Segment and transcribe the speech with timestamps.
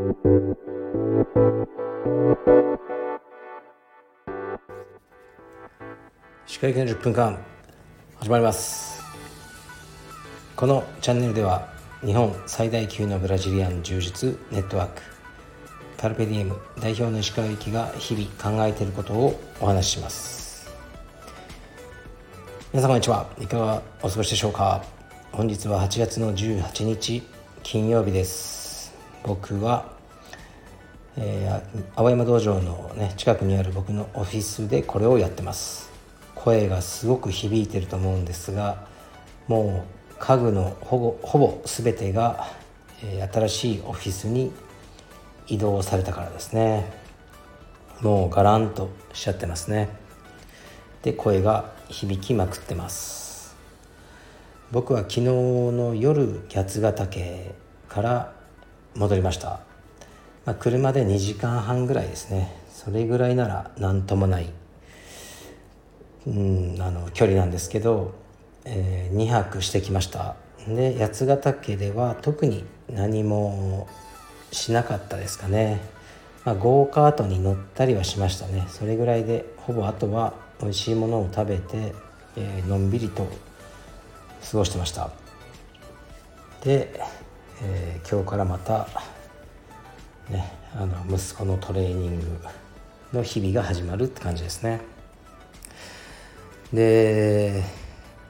[0.00, 0.06] 歯
[6.58, 7.38] 科医の10分間
[8.16, 9.02] 始まります。
[10.56, 11.68] このチャンネルでは
[12.02, 15.02] 日本最大級のブラジリアン柔術ネットワーク
[15.98, 18.26] カルペディエム代表の石川由紀が日々
[18.58, 20.72] 考えていることをお話しします。
[22.72, 23.26] 皆さんこんにちは。
[23.38, 24.82] いかがお過ごしでしょうか。
[25.32, 27.22] 本日は8月の18日
[27.62, 28.59] 金曜日です。
[29.24, 29.92] 僕は、
[31.16, 35.90] えー、青山道場の、ね、近くにある僕のオフィスでこれをやってます。
[36.34, 38.86] 声がすごく響いてると思うんですが
[39.46, 42.48] もう家具のほぼほぼ全てが、
[43.02, 44.52] えー、新しいオフィスに
[45.48, 46.90] 移動されたからですね。
[48.00, 49.90] もうガランとしちゃってますね。
[51.02, 53.56] で声が響きまくってます。
[54.70, 57.54] 僕は昨日の夜八ヶ岳
[57.88, 58.39] から
[58.94, 59.60] 戻りました、
[60.44, 62.56] まあ、車で2時間半ぐらいですね。
[62.70, 64.50] それぐらいなら何ともない。
[66.26, 68.14] うんあの距離なんですけど、
[68.64, 70.36] えー、2泊してきました。
[70.68, 73.88] で八ヶ岳では特に何も
[74.52, 75.80] しなかったですかね、
[76.44, 78.66] まあ、ゴーカートに乗ったりはしましたね。
[78.68, 81.94] それぐらいでほぼあとは美味しいものを食べて、
[82.36, 83.26] えー、のんびりと
[84.50, 85.10] 過ごしてました。
[86.62, 87.00] で、
[87.62, 88.88] えー、今日からまた
[90.30, 92.26] ねあの息子のトレーニング
[93.12, 94.80] の日々が始まるって感じですね。
[96.72, 97.64] で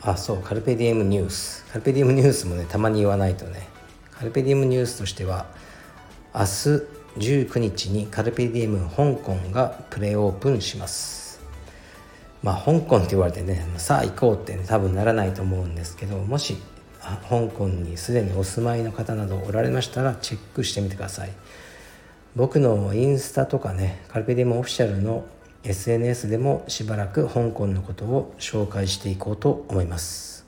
[0.00, 1.64] あそうカルペディエムニュース。
[1.72, 3.68] カルペディエムニュースもねたまに言わないとね
[4.12, 5.46] カルペディエムニュースとしては
[6.34, 6.46] 明日
[7.18, 11.40] 19日にカルペディエム香港がプレオープンします。
[12.42, 16.56] まあ香港って言われてねさあ行こうって、ね、多分ならないと思うんですけどもし
[17.28, 21.30] 香港にすでにお住まいの方などおられましたらチェックしてみてください。
[22.36, 25.24] 僕のインスタとかねカルペディムオフィシャルの
[25.64, 30.46] SNS でもしばらく香港のことを紹介していこうと思います。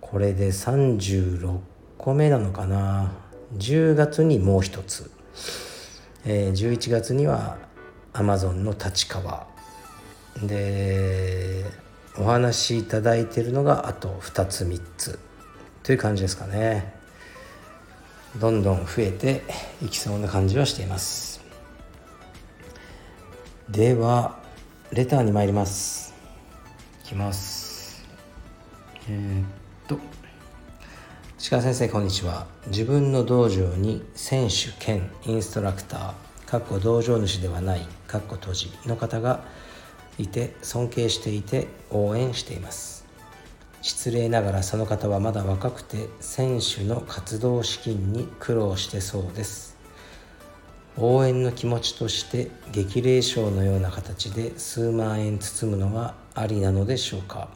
[0.00, 1.58] これで36
[1.96, 3.12] 個目なのかな。
[3.56, 5.10] 10月にもう一つ、
[6.24, 7.56] えー、11月には
[8.12, 9.46] アマゾンの立川。
[10.42, 11.64] で
[12.18, 15.18] お話しいただいているのがあと2つ3つ。
[15.84, 16.94] という感じですかね。
[18.40, 19.42] どんどん増えて
[19.80, 21.40] いきそうな感じはしています。
[23.70, 24.38] では
[24.90, 26.14] レターに参ります。
[27.04, 28.02] いきます。
[29.08, 29.46] えー、っ
[29.86, 29.98] と。
[31.50, 32.46] 鹿先生こんにちは。
[32.68, 36.14] 自分の道場に選手兼インストラクター
[36.46, 39.44] かっこ道場主ではないかっこ閉じの方が
[40.18, 43.03] いて尊敬していて応援しています
[43.84, 49.76] 失礼ながらその方はまだ若くて選手の活動資金に苦労してそうです。
[50.96, 57.50] 応援の気持ちとして激励賞のような形で数万円包むのはありなのでしょうか。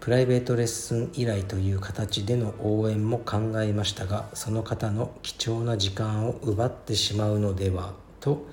[0.00, 8.48] プライベートレッスン依頼という形での応援も考えましたがその方の貴重な時間を奪ってしまうのではと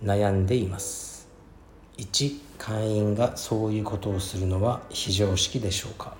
[0.00, 1.13] 悩んでいます。
[1.98, 6.16] 1会員がそういうことをするのは非常識でしょうか？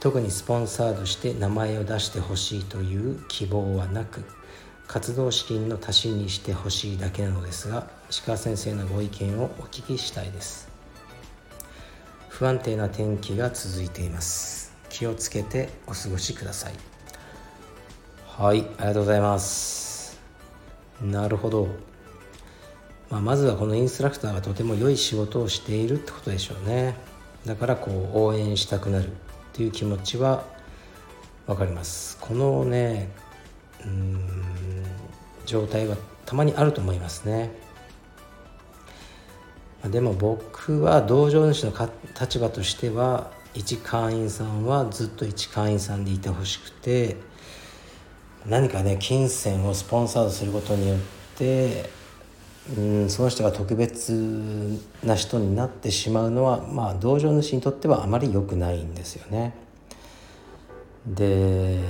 [0.00, 4.24] 特にスポンサードして名前を出してほしいという希望はなく
[4.86, 7.88] 活動資金の足しにしてほしいだけなのですが
[8.24, 10.68] 鹿先生のご意見をお聞きしたいです。
[12.28, 14.72] 不安定な天気が続いています。
[14.88, 16.74] 気をつけてお過ごしください。
[18.26, 20.20] はいありがとうございます。
[21.02, 21.68] なるほど、
[23.10, 26.94] まあ、まずはこのインストラクターがとても良い仕事をしているってことでしょうね。
[27.46, 29.10] だからこう応援したくなるっ
[29.52, 30.44] ていう気持ちは
[31.46, 32.18] 分かります。
[32.20, 33.10] このね
[33.84, 34.84] うん
[35.46, 35.96] 状態は
[36.26, 37.50] たまにあると思いますね。
[39.84, 41.72] でも僕は道場主の
[42.20, 47.16] 立場としては一会員さんはずっと一会員さんでいてほしくて
[48.44, 50.98] 何かね金銭をスポンサードすることによっ
[51.36, 51.88] て
[52.76, 59.54] うんその人が特別な人になってしまうのはまあ道場主にとってはあまり良くないんですよね。
[61.06, 61.80] で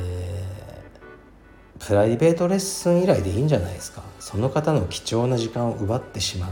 [1.81, 4.03] プライベートレッスン以来でいいんじゃないですか。
[4.21, 6.51] その方の貴重な時間を奪ってしまう。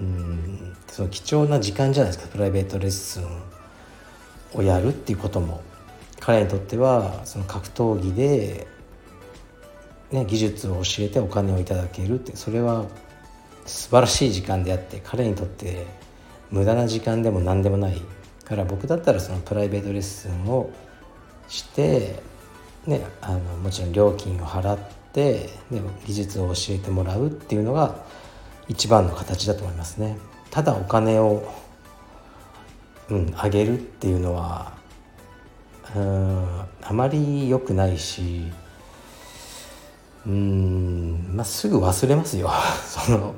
[0.00, 3.24] うんその貴重な時間じゃないですかプライベートレッスン
[4.54, 5.62] をやるっていうことも。
[6.20, 8.68] 彼にとってはその格闘技で、
[10.12, 12.86] ね、技術を教えてお金をいただけるってそれは
[13.64, 15.86] 素晴らしい時間であって彼にとって
[16.50, 18.00] 無駄な時間でも何でもない
[18.44, 20.70] から僕だったらそのプライベートレッスンを
[21.48, 22.22] して
[22.86, 24.78] ね、あのもちろん料金を払っ
[25.12, 27.94] てで技術を教えてもらうっていうのが
[28.68, 30.16] 一番の形だと思いますね。
[30.50, 31.48] ただお金を
[33.10, 34.72] うん、上げるっていうのは
[35.94, 38.50] うんあまり良くないし
[40.26, 42.50] うん、まあ、すぐ忘れますよ
[42.86, 43.34] その、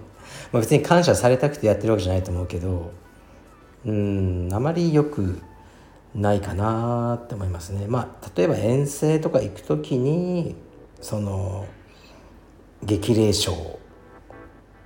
[0.54, 2.92] まあ、別に感謝されたくてやってるわけじゃないと思うけど
[3.84, 5.42] うんあまり良く
[6.14, 7.86] ないかなって思いますね。
[7.88, 10.54] まあ、例えば遠征とか行く時に
[11.00, 11.66] その
[12.84, 13.80] 激励賞、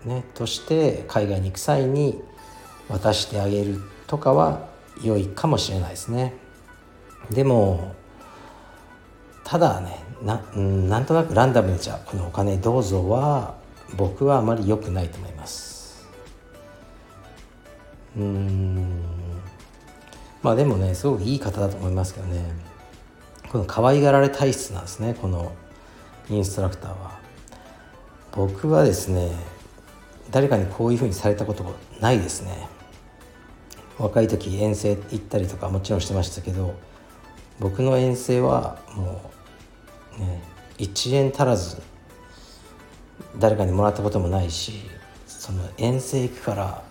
[0.06, 2.22] ね、として海外に行く際に
[2.88, 4.70] 渡してあげるとかは
[5.02, 6.32] 良いかもしれないですね
[7.30, 7.94] でも
[9.44, 13.57] ただねな,、ん、なんとなくランダムにじゃこのお金どうぞは
[13.96, 16.06] 僕はあまり良くないと思います。
[18.16, 19.02] うん。
[20.42, 22.44] まあでもねすごくいい方だと思いますけどね。
[23.50, 25.52] この可愛がられ体質なんですねこの
[26.28, 27.18] インストラクターは。
[28.32, 29.32] 僕はですね
[30.30, 32.68] 誰かにこういうふうにされたことないですね。
[33.98, 36.74] 若い時遠征行ったりとかもちろんしてましたけど
[37.58, 39.32] 僕の遠征はも
[40.16, 40.42] うね
[40.78, 41.82] 1円足らず
[43.38, 44.72] 誰かにもらったこともないし
[45.26, 46.82] その遠征行くから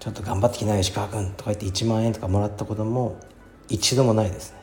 [0.00, 3.16] ちょっと頑張ってきなよ石川君とか言って1万円とかもらったことも
[3.68, 4.56] 一度もないですね。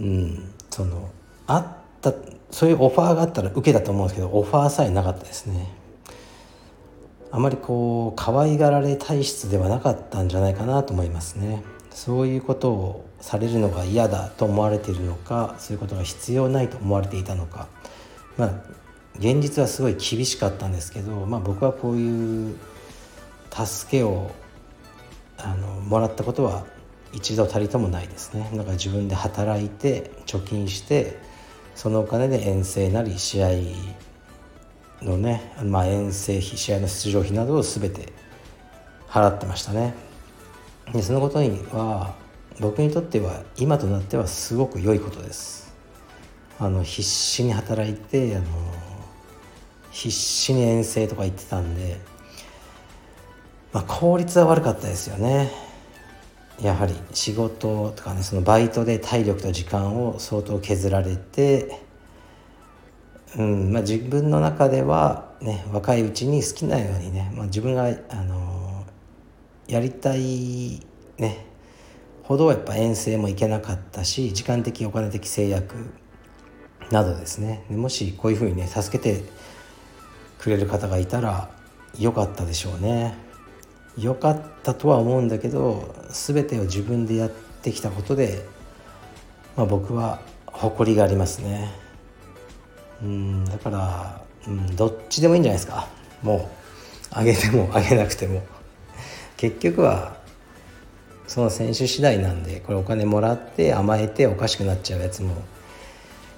[0.00, 1.10] うんその
[1.46, 1.66] あっ
[2.00, 2.12] た
[2.50, 5.68] そういうオファーがあったら受けたと思うんですけどオファーさえなかったですね。
[7.32, 11.62] あまりこう可愛がられ体質ではなかったんじゃないかなと思いますね。
[11.90, 17.68] そういうことをされるのが嫌だと思われているのかそういうことが必要ないと思われていたのか。
[18.36, 18.79] まあ
[19.18, 22.56] 現実はすごい厳しかったんですけど、まあ、僕はこういう
[23.52, 24.30] 助けを
[25.36, 26.64] あのもらったことは
[27.12, 28.48] 一度たりともないですね。
[28.54, 31.18] だから自分で働いて貯金して
[31.74, 33.48] そのお金で遠征なり試合
[35.02, 38.12] のね、まあ、遠征費試合の出場費などを全て
[39.08, 39.94] 払ってましたね。
[40.92, 42.14] でそのことには
[42.60, 45.74] 僕にとっては今となってはすごく良いことです。
[46.58, 48.46] あの必死に働いてあの
[49.90, 51.98] 必死に遠征とか行ってたんで、
[53.72, 55.50] まあ、効率は悪かったですよね。
[56.60, 61.80] やはり仕事とかねそのバイトで体力と時間を相当削られて
[63.38, 70.84] うんまあ、自分の中では、ね、若いうちに好きなようにね、まあ、自分が、あのー、やりたい、
[71.16, 71.46] ね、
[72.24, 75.76] ほどやっぱ遠征も行けなかったし時間的お金的制約
[76.90, 77.64] などですね。
[77.70, 79.22] もしこういうふうにね助けて
[80.40, 81.50] くれる方がいたら
[81.98, 83.14] 良かったでしょうね。
[83.98, 88.46] 良かったとは思うんだけど全てを自分でやってきたことで、
[89.56, 91.70] まあ、僕は誇りがありますね。
[93.02, 95.88] うんだから、うん、どっちでもいいんじゃないですか。
[96.22, 96.46] もう
[97.10, 98.42] あげてもあげなくても。
[99.36, 100.16] 結局は
[101.26, 105.34] その選手次第なんでこれお金もらって甘えておかしくなっちゃうやつも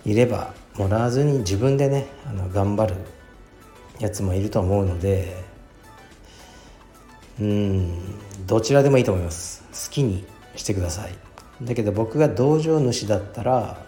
[0.05, 2.95] いればもらわずに自分でねあの頑張る
[4.03, 5.33] やつもいると思うので
[7.41, 9.63] うんどちらでもいいと思います。
[9.73, 10.25] 好きに
[10.57, 11.15] してください。
[11.63, 13.87] だけど僕が道場主だったら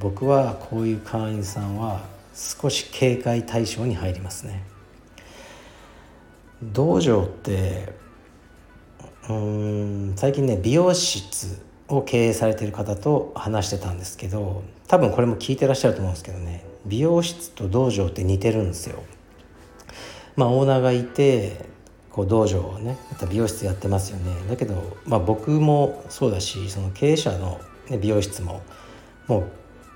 [0.00, 2.00] 僕はこういう会員さんは
[2.34, 4.64] 少し警戒対象に入りますね。
[6.62, 7.92] 道場って
[9.28, 19.02] うん最近ね美容室を経営されてる方と話してたんですけど多分これも聞いてらっしゃると思うんですけどね美容室と道場って似てるんですよ。
[20.36, 21.66] まあオーナーがいて
[22.10, 24.34] こう道場をねまた美容室やってますよね。
[24.48, 28.62] だけど、まあ、僕もそうだしその経営者の、ね、美容室も
[29.26, 29.50] もう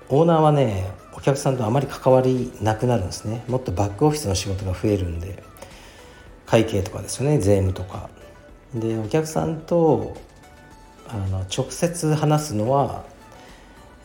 [0.09, 3.43] オーナーはねお客さんとあまり関わりなくなるんですね。
[3.47, 5.43] もっとバックオフィスの仕事が増えるんで
[6.45, 8.09] 会計とかですよね税務とか。
[8.73, 10.15] でお客さんと
[11.07, 13.05] あの直接話すのは、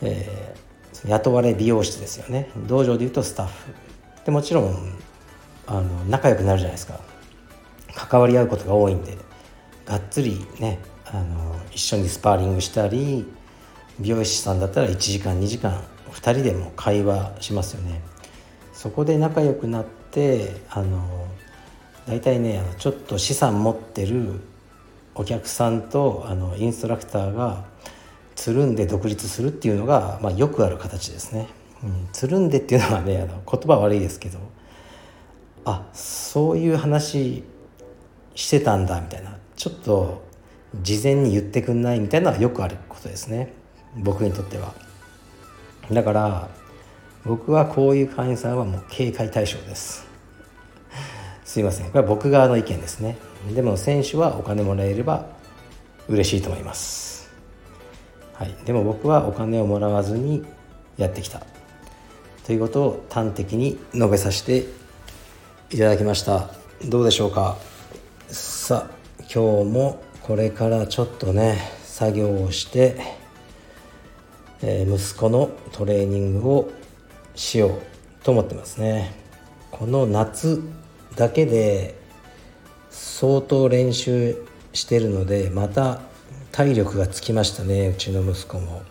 [0.01, 2.49] えー、雇われ美容師ですよね。
[2.67, 3.73] 道場でいうとスタッフ。
[4.25, 5.02] でもちろん
[5.67, 6.99] あの仲良くなるじゃないですか。
[7.95, 9.17] 関わり合うことが多いんで。
[9.85, 13.25] がっつりねあの一緒にスパーリングしたり
[13.99, 18.01] 美容師さんだったら1時間2時間2人でも会話しますよね。
[18.71, 21.27] そこで仲良くなってあの
[22.07, 24.41] 大体ねちょっと資産持ってる
[25.15, 27.65] お客さんとあのインストラクターが
[28.35, 31.47] つるんで独立するっていうのが、まあ、よくある形ですね。
[31.83, 34.39] うん、つるんでっていうのはねあの言葉悪いですけど。
[35.65, 37.43] あそういう話
[38.35, 39.37] してたんだみたいな。
[39.55, 40.23] ちょっと
[40.81, 43.53] 事前に言ってくんないみたいなのはよくあることですね。
[43.95, 44.73] 僕にとっては。
[45.91, 46.49] だから
[47.25, 50.05] 僕はこういう会員さんはもう警戒対象です。
[51.45, 51.87] すいません。
[51.87, 53.17] これは僕側の意見ですね。
[53.53, 55.27] でも選手はお金もらえれば
[56.07, 57.31] 嬉しいと思います。
[58.33, 58.55] はい。
[58.65, 60.43] でも僕はお金をもらわずに
[60.97, 61.41] やってきた。
[62.45, 64.65] ということを端的に述べさせて
[65.73, 66.51] いただきました。
[66.85, 67.57] どうでしょうか？
[68.27, 72.95] さあ今日もこれからちょっとね作業をして、
[74.61, 76.71] えー、息子のトレーニングを
[77.33, 79.15] しようと思ってますね。
[79.71, 80.61] この夏
[81.15, 81.95] だけで
[82.91, 86.01] 相当練習してるのでまた
[86.51, 88.83] 体力がつきましたねうちの息子も。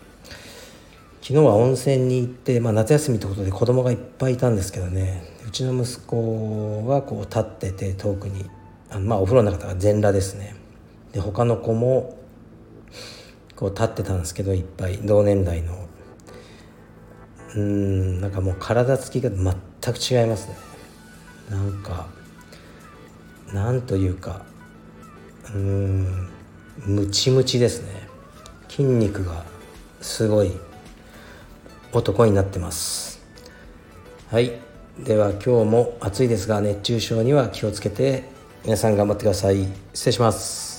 [1.23, 5.23] 昨日は温泉に行って、まあ、夏休みってことで子供がいっぱいいたんですけどね。
[5.47, 8.49] うちの息子はこう立ってて遠くに
[8.89, 10.53] あまあお風呂の中が全裸ですね。
[11.13, 12.17] で他の子も
[13.55, 15.87] こう立ってたんですけどいっぱい同年代の。
[17.55, 19.53] うんなんかもう体つきが全
[19.93, 20.57] く違いますね。
[21.49, 22.07] なんか
[23.53, 24.41] なんというか
[25.55, 26.29] うん
[26.85, 28.09] ムチムチですね。
[28.67, 29.45] 筋肉が
[30.01, 30.51] すごい
[31.93, 33.21] 男になってます。
[34.29, 34.51] はい。
[34.99, 38.23] では今日も暑いですが熱中症には気をつけて
[38.63, 39.67] 皆さん頑張ってください。
[39.93, 40.72] 失礼します。